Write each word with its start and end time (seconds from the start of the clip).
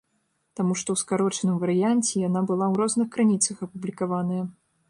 Таму 0.59 0.77
што 0.81 0.89
ў 0.95 1.01
скарочаным 1.01 1.59
варыянце 1.65 2.13
яна 2.27 2.45
была 2.53 2.65
ў 2.71 2.75
розных 2.85 3.07
крыніцах 3.17 3.55
апублікаваная. 3.69 4.43